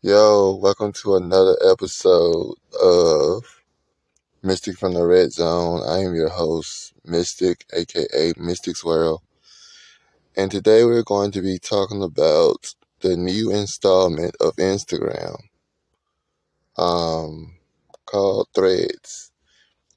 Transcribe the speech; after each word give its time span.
Yo, 0.00 0.54
welcome 0.54 0.92
to 0.92 1.16
another 1.16 1.56
episode 1.68 2.54
of 2.80 3.64
Mystic 4.44 4.78
from 4.78 4.94
the 4.94 5.04
Red 5.04 5.32
Zone. 5.32 5.82
I 5.84 5.98
am 6.04 6.14
your 6.14 6.28
host, 6.28 6.92
Mystic, 7.04 7.66
aka 7.72 8.32
Mystic's 8.36 8.84
World. 8.84 9.22
And 10.36 10.52
today 10.52 10.84
we're 10.84 11.02
going 11.02 11.32
to 11.32 11.42
be 11.42 11.58
talking 11.58 12.00
about 12.00 12.76
the 13.00 13.16
new 13.16 13.50
installment 13.50 14.36
of 14.40 14.54
Instagram 14.54 15.36
um, 16.76 17.56
called 18.06 18.46
Threads. 18.54 19.32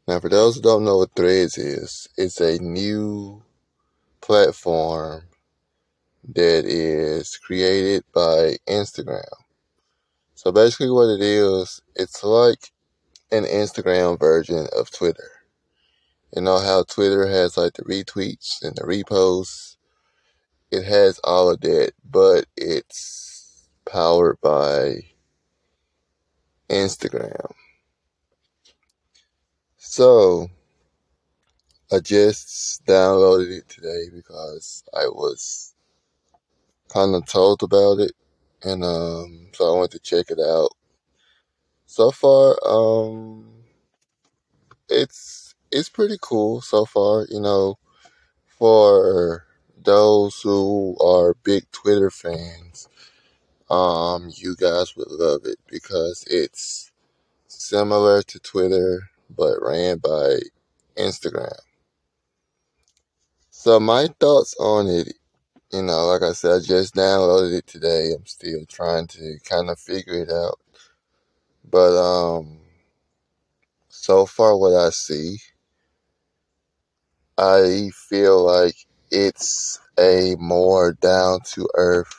Now, 0.08 0.20
for 0.20 0.30
those 0.30 0.56
who 0.56 0.64
don't 0.64 0.84
know 0.84 0.98
what 0.98 1.16
Threads 1.16 1.60
is, 1.60 2.08
it's 2.18 2.42
a 2.42 2.58
new 2.58 3.44
platform 4.20 5.26
that 6.34 6.66
is 6.66 7.38
created 7.38 8.04
by 8.12 8.58
Instagram. 8.68 9.41
So 10.44 10.52
basically, 10.52 10.90
what 10.90 11.08
it 11.08 11.22
is, 11.22 11.84
it's 11.96 12.24
like 12.24 12.72
an 13.32 13.44
Instagram 13.44 14.20
version 14.20 14.66
of 14.76 14.90
Twitter. 14.90 15.30
You 16.36 16.42
know 16.42 16.58
how 16.58 16.82
Twitter 16.82 17.28
has 17.28 17.58
like 17.58 17.74
the 17.74 17.84
retweets 17.84 18.64
and 18.64 18.76
the 18.76 18.82
reposts? 18.82 19.76
It 20.72 20.84
has 20.86 21.20
all 21.24 21.52
of 21.52 21.62
that, 21.62 21.92
but 22.04 22.48
it's 22.58 23.70
powered 23.86 24.42
by 24.42 25.02
Instagram. 26.72 27.52
So 29.78 30.48
I 31.92 32.00
just 32.00 32.84
downloaded 32.88 33.60
it 33.60 33.70
today 33.70 34.06
because 34.12 34.84
I 34.92 35.06
was 35.06 35.76
kind 36.90 37.14
of 37.14 37.28
told 37.28 37.62
about 37.62 38.00
it, 38.00 38.14
and 38.64 38.84
um, 38.84 39.48
so 39.54 39.76
I 39.76 39.80
went 39.80 39.92
to 39.92 40.00
check 40.00 40.32
it 40.32 40.40
out. 40.40 40.72
So 41.88 42.12
far, 42.12 42.58
um, 42.68 43.46
it's 44.90 45.56
it's 45.72 45.90
pretty 45.90 46.18
cool 46.22 46.62
so 46.62 46.86
far. 46.86 47.26
You 47.30 47.42
know, 47.42 47.80
for 48.48 49.46
those 49.84 50.42
who 50.42 50.98
are 51.04 51.36
big 51.44 51.72
Twitter 51.72 52.12
fans, 52.12 52.90
um, 53.70 54.32
you 54.36 54.56
guys 54.56 54.96
would 54.98 55.12
love 55.12 55.42
it 55.46 55.60
because 55.68 56.26
it's 56.30 56.92
similar 57.48 58.22
to 58.24 58.40
Twitter 58.40 59.10
but 59.36 59.58
ran 59.62 59.98
by 60.00 60.40
Instagram. 60.98 61.58
So 63.52 63.80
my 63.80 64.08
thoughts 64.20 64.56
on 64.60 64.88
it, 64.88 65.14
you 65.74 65.82
know, 65.84 66.08
like 66.08 66.24
I 66.24 66.34
said, 66.34 66.52
I 66.52 66.60
just 66.60 66.96
downloaded 66.96 67.58
it 67.58 67.68
today. 67.68 68.12
I'm 68.16 68.26
still 68.26 68.66
trying 68.68 69.08
to 69.08 69.38
kind 69.44 69.70
of 69.70 69.80
figure 69.80 70.16
it 70.16 70.32
out. 70.32 70.60
But 71.70 71.98
um 71.98 72.60
so 73.90 74.26
far 74.26 74.58
what 74.58 74.74
I 74.76 74.90
see, 74.90 75.38
I 77.38 77.92
feel 77.94 78.44
like 78.46 78.76
it's 79.12 79.80
a 80.00 80.36
more 80.40 80.94
down 80.94 81.42
to 81.54 81.68
earth 81.76 82.14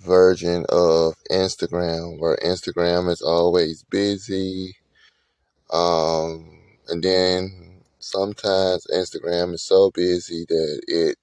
version 0.00 0.66
of 0.68 1.14
Instagram 1.30 2.18
where 2.18 2.36
Instagram 2.44 3.10
is 3.10 3.22
always 3.22 3.84
busy. 3.84 4.76
Um, 5.72 6.60
and 6.88 7.02
then 7.02 7.73
sometimes 8.04 8.86
Instagram 8.92 9.54
is 9.54 9.62
so 9.62 9.90
busy 9.90 10.44
that 10.48 10.82
it 10.86 11.16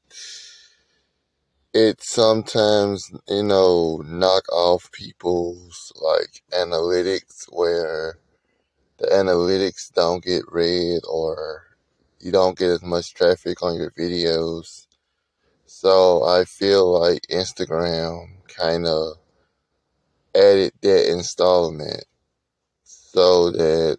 it 1.73 2.02
sometimes 2.02 3.12
you 3.28 3.44
know 3.44 4.02
knock 4.06 4.44
off 4.52 4.92
people's 4.92 5.94
like 6.02 6.42
analytics 6.52 7.46
where 7.50 8.18
the 8.98 9.08
analytics 9.08 9.92
don't 9.94 10.23
get 10.23 10.44
read 10.52 11.02
or 11.10 11.64
you 12.20 12.32
don't 12.32 12.58
get 12.58 12.70
as 12.70 12.84
much 12.84 13.14
traffic 13.14 13.64
on 13.64 13.76
your 13.76 13.92
videos. 13.92 14.88
So 15.66 16.23
I 16.23 16.45
feel 16.45 17.00
like 17.00 17.22
Instagram 17.32 18.28
kind 18.48 18.86
of 18.86 19.14
added 20.36 20.73
that 20.82 21.11
installment 21.11 22.05
so 22.84 23.52
that 23.52 23.98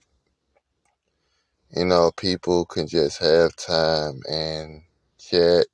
you 1.74 1.84
know 1.86 2.12
people 2.16 2.66
can 2.66 2.88
just 2.88 3.20
have 3.20 3.56
time 3.56 4.20
and 4.30 4.82
chat 5.18 5.66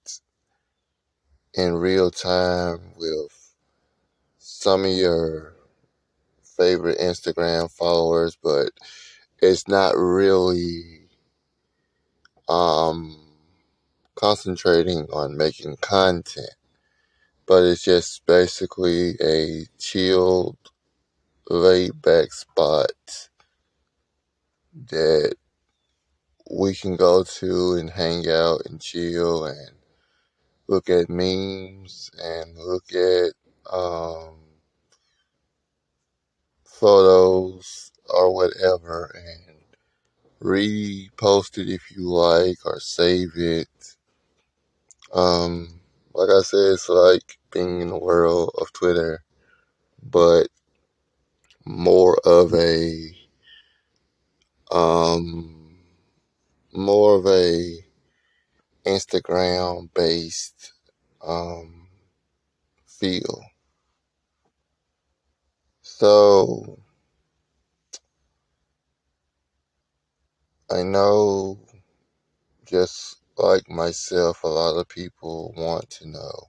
in 1.54 1.74
real 1.74 2.10
time 2.10 2.80
with 2.96 3.54
some 4.38 4.84
of 4.84 4.92
your 4.92 5.54
favorite 6.56 6.98
Instagram 6.98 7.70
followers, 7.70 8.36
but 8.42 8.70
it's 9.40 9.68
not 9.68 9.96
really 9.96 11.08
um 12.48 13.16
concentrating 14.14 15.06
on 15.12 15.36
making 15.36 15.76
content, 15.78 16.54
but 17.46 17.64
it's 17.64 17.84
just 17.84 18.26
basically 18.26 19.14
a 19.22 19.66
chilled, 19.78 20.58
laid 21.50 22.00
back 22.02 22.32
spot 22.32 22.92
that 24.90 25.34
we 26.50 26.74
can 26.74 26.96
go 26.96 27.22
to 27.22 27.74
and 27.74 27.90
hang 27.90 28.28
out 28.28 28.62
and 28.66 28.80
chill 28.80 29.44
and 29.46 29.70
look 30.66 30.88
at 30.88 31.10
memes 31.10 32.10
and 32.22 32.56
look 32.56 32.84
at 32.92 33.32
um, 33.72 34.36
photos 36.64 37.92
or 38.08 38.34
whatever 38.34 39.14
and 39.14 39.56
repost 40.42 41.58
it 41.58 41.68
if 41.68 41.90
you 41.94 42.08
like 42.08 42.64
or 42.64 42.80
save 42.80 43.32
it. 43.36 43.68
Um, 45.12 45.80
like 46.14 46.30
I 46.30 46.42
said, 46.42 46.72
it's 46.72 46.88
like 46.88 47.38
being 47.50 47.80
in 47.80 47.88
the 47.88 47.98
world 47.98 48.54
of 48.60 48.72
Twitter, 48.72 49.22
but 50.02 50.48
more 51.64 52.18
of 52.24 52.54
a 52.54 53.14
um, 54.70 55.57
more 56.72 57.16
of 57.16 57.26
a 57.26 57.84
Instagram 58.86 59.88
based 59.94 60.72
um, 61.26 61.88
feel. 62.86 63.42
So 65.82 66.80
I 70.70 70.82
know 70.82 71.60
just 72.66 73.20
like 73.36 73.68
myself, 73.70 74.42
a 74.44 74.48
lot 74.48 74.76
of 74.78 74.88
people 74.88 75.54
want 75.56 75.88
to 75.90 76.08
know 76.08 76.48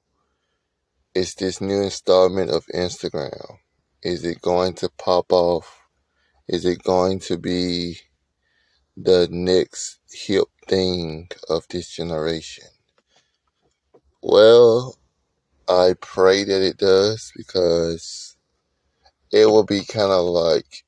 is 1.15 1.33
this 1.35 1.59
new 1.59 1.81
installment 1.81 2.51
of 2.51 2.65
Instagram? 2.67 3.57
Is 4.03 4.23
it 4.23 4.41
going 4.41 4.73
to 4.75 4.89
pop 4.97 5.31
off? 5.33 5.81
Is 6.47 6.65
it 6.65 6.83
going 6.83 7.19
to 7.21 7.37
be 7.37 7.99
the 9.01 9.27
next 9.31 9.99
hip 10.11 10.47
thing 10.67 11.29
of 11.49 11.65
this 11.69 11.89
generation? 11.89 12.65
Well, 14.21 14.97
I 15.69 15.93
pray 16.01 16.43
that 16.43 16.61
it 16.61 16.77
does 16.77 17.31
because 17.35 18.35
it 19.31 19.45
will 19.45 19.63
be 19.63 19.85
kind 19.85 20.11
of 20.11 20.25
like 20.25 20.83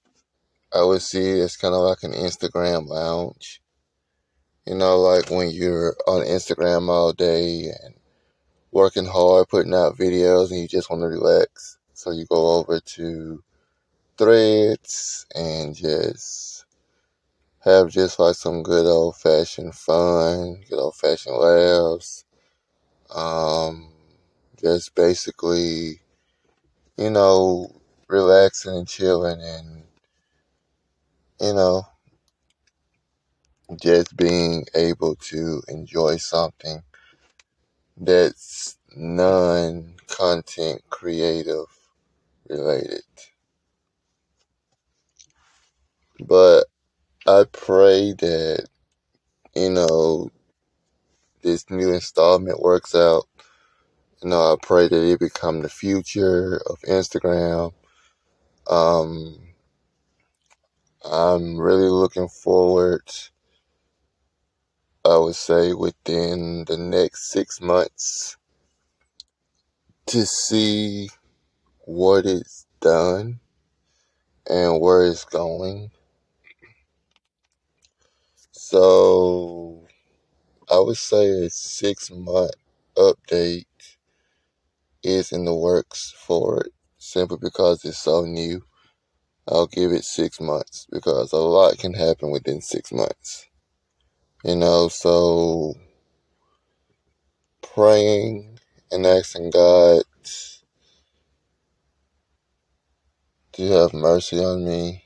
I 0.74 0.84
would 0.84 1.02
see 1.02 1.40
it 1.40 1.44
as 1.44 1.58
kind 1.58 1.74
of 1.74 1.82
like 1.82 2.04
an 2.04 2.14
Instagram 2.14 2.88
lounge. 2.88 3.62
You 4.66 4.76
know, 4.76 5.00
like 5.00 5.30
when 5.30 5.52
you're 5.52 5.96
on 6.08 6.26
Instagram 6.26 6.90
all 6.90 7.14
day 7.14 7.72
and 7.84 7.96
working 8.72 9.06
hard, 9.06 9.50
putting 9.50 9.74
out 9.74 9.98
videos, 9.98 10.52
and 10.52 10.60
you 10.60 10.68
just 10.68 10.90
want 10.90 11.02
to 11.02 11.08
relax. 11.08 11.78
So 11.94 12.12
you 12.12 12.26
go 12.26 12.56
over 12.56 12.80
to 12.80 13.44
threads 14.18 15.26
and 15.36 15.76
just 15.76 16.51
have 17.64 17.90
just 17.90 18.20
like 18.20 18.36
some 18.36 18.64
good 18.64 18.86
old 18.86 19.16
fashioned 19.18 19.76
fun, 19.76 20.62
good 20.70 20.80
old 20.80 20.96
fashioned 20.96 21.38
laughs. 21.38 22.26
Um, 23.10 23.92
just 24.62 24.96
basically, 24.96 26.02
you 26.98 27.10
know, 27.10 27.70
relaxing 28.08 28.76
and 28.78 28.88
chilling 28.88 29.42
and, 29.42 29.84
you 31.40 31.54
know, 31.54 31.84
just 33.82 34.16
being 34.16 34.66
able 34.76 35.16
to 35.16 35.62
enjoy 35.68 36.16
something 36.16 36.82
that's 37.98 38.78
non 38.96 39.96
content 40.08 40.82
creative 40.90 41.66
related. 42.50 43.04
But 46.26 46.68
I 47.28 47.46
pray 47.52 48.14
that, 48.14 48.68
you 49.56 49.72
know, 49.72 50.32
this 51.44 51.70
new 51.70 51.94
installment 51.94 52.62
works 52.62 52.96
out 52.96 53.26
You 54.22 54.32
know, 54.32 54.54
I 54.54 54.58
pray 54.62 54.90
that 54.90 55.12
it 55.14 55.22
become 55.22 55.62
the 55.64 55.70
future 55.70 56.62
of 56.70 56.82
Instagram. 56.82 57.74
Um, 58.70 59.40
I'm 61.06 61.60
really 61.60 61.90
looking 61.90 62.30
forward, 62.30 63.04
I 65.06 65.18
would 65.18 65.36
say, 65.36 65.74
within 65.74 66.66
the 66.66 66.78
next 66.78 67.32
six 67.32 67.62
months 67.62 68.38
to 70.08 70.26
see 70.26 71.10
what 71.86 72.26
it's 72.26 72.68
done 72.82 73.40
and 74.50 74.82
where 74.82 75.06
it's 75.06 75.26
going. 75.26 75.92
So 78.72 79.86
I 80.72 80.80
would 80.80 80.96
say 80.96 81.28
a 81.28 81.50
six 81.50 82.10
month 82.10 82.54
update 82.96 83.66
is 85.04 85.34
in 85.34 85.44
the 85.44 85.54
works 85.54 86.14
for 86.18 86.62
it 86.62 86.74
simply 86.98 87.38
because 87.42 87.84
it's 87.84 87.98
so 87.98 88.24
new. 88.24 88.64
I'll 89.46 89.68
give 89.68 89.92
it 89.92 90.06
six 90.06 90.40
months 90.40 90.88
because 90.90 91.34
a 91.34 91.38
lot 91.38 91.80
can 91.80 91.94
happen 91.96 92.32
within 92.32 92.62
six 92.62 92.94
months. 92.94 93.50
You 94.46 94.56
know, 94.56 94.88
so 94.88 95.74
praying 97.62 98.58
and 98.90 99.06
asking 99.06 99.50
God 99.50 100.04
to 103.52 103.68
have 103.68 103.94
mercy 103.94 104.40
on 104.40 104.64
me, 104.64 105.04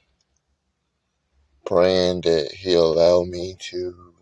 praying 1.66 2.22
that 2.22 2.52
He'll 2.54 2.94
allow 2.94 3.24
me 3.24 3.56
to 3.72 4.14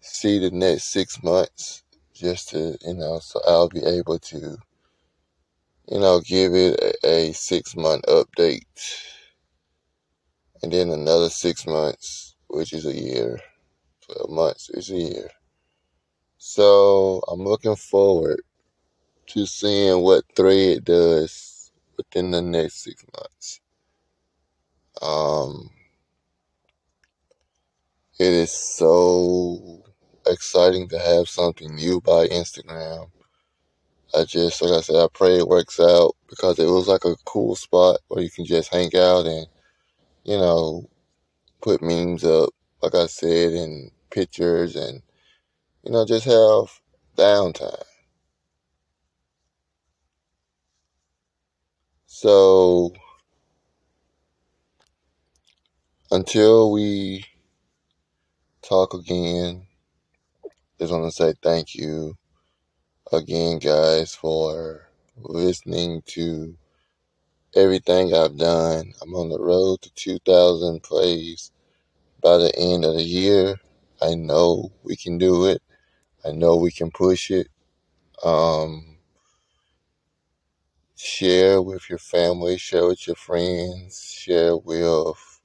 see 0.00 0.38
the 0.38 0.50
next 0.50 0.84
six 0.84 1.22
months 1.22 1.82
just 2.14 2.50
to, 2.50 2.76
you 2.86 2.94
know, 2.94 3.18
so 3.20 3.40
I'll 3.46 3.68
be 3.68 3.84
able 3.84 4.18
to, 4.20 4.58
you 5.88 6.00
know, 6.00 6.20
give 6.20 6.54
it 6.54 6.80
a, 7.04 7.08
a 7.08 7.32
six 7.32 7.76
month 7.76 8.04
update 8.06 8.64
and 10.62 10.72
then 10.72 10.90
another 10.90 11.28
six 11.28 11.66
months, 11.66 12.36
which 12.48 12.72
is 12.72 12.86
a 12.86 12.94
year, 12.94 13.40
12 14.06 14.30
months 14.30 14.70
is 14.70 14.90
a 14.90 14.96
year. 14.96 15.30
So 16.38 17.22
I'm 17.28 17.42
looking 17.44 17.76
forward 17.76 18.42
to 19.28 19.46
seeing 19.46 20.02
what 20.02 20.24
Thread 20.36 20.84
does 20.84 21.72
within 21.96 22.30
the 22.32 22.42
next 22.42 22.84
six 22.84 23.04
months. 23.14 23.60
Um, 25.02 25.70
it 28.18 28.32
is 28.32 28.52
so 28.52 29.82
exciting 30.26 30.88
to 30.88 30.98
have 30.98 31.28
something 31.28 31.74
new 31.74 32.00
by 32.00 32.26
Instagram. 32.28 33.10
I 34.14 34.24
just, 34.24 34.60
like 34.62 34.72
I 34.72 34.80
said, 34.80 34.96
I 34.96 35.06
pray 35.12 35.38
it 35.38 35.48
works 35.48 35.78
out 35.78 36.16
because 36.28 36.58
it 36.58 36.66
looks 36.66 36.88
like 36.88 37.04
a 37.04 37.16
cool 37.24 37.54
spot 37.56 38.00
where 38.08 38.22
you 38.22 38.30
can 38.30 38.44
just 38.44 38.72
hang 38.72 38.90
out 38.96 39.26
and, 39.26 39.46
you 40.24 40.36
know, 40.38 40.88
put 41.60 41.82
memes 41.82 42.24
up, 42.24 42.50
like 42.82 42.94
I 42.94 43.06
said, 43.06 43.52
and 43.52 43.90
pictures 44.10 44.76
and, 44.76 45.02
you 45.84 45.92
know, 45.92 46.04
just 46.06 46.24
have 46.24 46.80
downtime. 47.16 47.82
So, 52.06 52.92
until 56.10 56.72
we 56.72 57.24
talk 58.68 58.92
again, 58.92 59.66
just 60.78 60.92
want 60.92 61.04
to 61.04 61.10
say 61.10 61.32
thank 61.42 61.74
you 61.74 62.14
again, 63.12 63.58
guys, 63.58 64.14
for 64.14 64.88
listening 65.16 66.02
to 66.06 66.54
everything 67.54 68.12
I've 68.14 68.36
done. 68.36 68.92
I'm 69.00 69.14
on 69.14 69.30
the 69.30 69.40
road 69.40 69.80
to 69.82 69.90
2,000 69.94 70.82
plays 70.82 71.50
by 72.22 72.36
the 72.36 72.52
end 72.58 72.84
of 72.84 72.94
the 72.94 73.02
year. 73.02 73.56
I 74.02 74.14
know 74.14 74.70
we 74.82 74.96
can 74.96 75.16
do 75.16 75.46
it. 75.46 75.62
I 76.24 76.32
know 76.32 76.56
we 76.56 76.70
can 76.70 76.90
push 76.90 77.30
it. 77.30 77.48
Um, 78.22 78.98
share 80.96 81.62
with 81.62 81.88
your 81.88 81.98
family, 81.98 82.58
share 82.58 82.86
with 82.86 83.06
your 83.06 83.16
friends, 83.16 84.02
share 84.12 84.56
with 84.56 85.40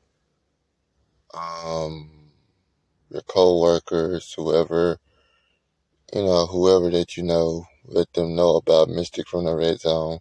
um, 1.33 2.22
your 3.13 3.23
co-workers, 3.23 4.33
whoever 4.37 4.99
you 6.13 6.23
know, 6.23 6.47
whoever 6.47 6.89
that 6.91 7.17
you 7.17 7.23
know. 7.23 7.65
Let 7.85 8.13
them 8.13 8.35
know 8.35 8.57
about 8.57 8.89
Mystic 8.89 9.27
from 9.27 9.45
the 9.45 9.55
Red 9.55 9.79
Zone. 9.81 10.19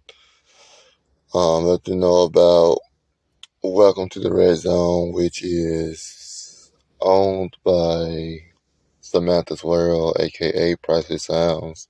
Um, 1.34 1.64
let 1.64 1.84
them 1.84 2.00
know 2.00 2.22
about 2.22 2.78
Welcome 3.62 4.08
to 4.10 4.20
the 4.20 4.32
Red 4.32 4.56
Zone, 4.56 5.12
which 5.12 5.42
is 5.44 6.72
owned 7.00 7.56
by 7.64 8.38
Samantha's 9.00 9.64
World, 9.64 10.16
aka 10.20 10.76
Priceless 10.76 11.24
Sounds. 11.24 11.88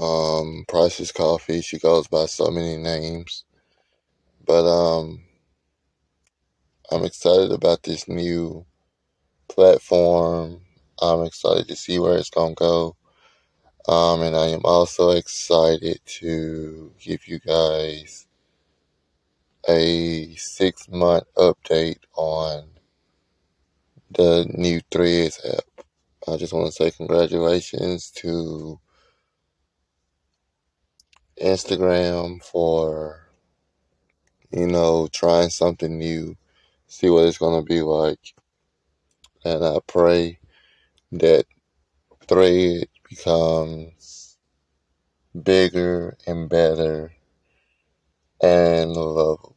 Um, 0.00 0.64
Priceless 0.68 1.12
Coffee, 1.12 1.62
she 1.62 1.78
goes 1.78 2.08
by 2.08 2.26
so 2.26 2.50
many 2.50 2.76
names. 2.78 3.44
But 4.46 4.66
um 4.66 5.22
I'm 6.90 7.04
excited 7.04 7.52
about 7.52 7.82
this 7.84 8.08
new 8.08 8.66
platform. 9.48 10.62
I'm 11.00 11.24
excited 11.24 11.68
to 11.68 11.76
see 11.76 11.98
where 11.98 12.16
it's 12.18 12.30
gonna 12.30 12.54
go. 12.54 12.96
Um, 13.88 14.22
and 14.22 14.36
I 14.36 14.48
am 14.48 14.62
also 14.64 15.10
excited 15.10 16.00
to 16.20 16.92
give 17.00 17.28
you 17.28 17.40
guys 17.40 18.26
a 19.68 20.34
six 20.36 20.88
month 20.88 21.24
update 21.36 22.00
on 22.16 22.70
the 24.10 24.46
new 24.54 24.80
Threads 24.90 25.40
app. 25.44 25.84
I 26.28 26.36
just 26.36 26.52
want 26.52 26.66
to 26.66 26.72
say 26.72 26.90
congratulations 26.90 28.10
to 28.16 28.80
Instagram 31.42 32.42
for, 32.42 33.28
you 34.52 34.66
know, 34.66 35.08
trying 35.12 35.50
something 35.50 35.98
new, 35.98 36.36
see 36.88 37.10
what 37.10 37.26
it's 37.26 37.38
going 37.38 37.62
to 37.62 37.66
be 37.66 37.82
like. 37.82 38.34
And 39.44 39.64
I 39.64 39.78
pray 39.86 40.40
that 41.12 41.44
Thread 42.26 42.88
becomes 43.08 44.36
bigger 45.42 46.16
and 46.26 46.48
better 46.48 47.12
and 48.42 48.92
lovable. 48.92 49.56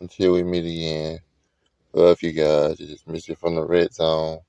Until 0.00 0.32
we 0.32 0.42
meet 0.42 0.64
again, 0.64 1.20
love 1.92 2.22
you 2.22 2.32
guys. 2.32 2.80
It's 2.80 3.06
Mystic 3.06 3.38
from 3.38 3.54
the 3.54 3.64
Red 3.64 3.94
Zone. 3.94 4.40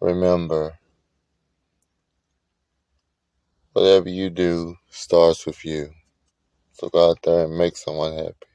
Remember, 0.00 0.78
whatever 3.72 4.08
you 4.08 4.30
do 4.30 4.76
starts 4.90 5.46
with 5.46 5.64
you. 5.64 5.90
So 6.72 6.88
go 6.88 7.10
out 7.10 7.22
there 7.22 7.44
and 7.46 7.56
make 7.56 7.76
someone 7.76 8.14
happy. 8.14 8.53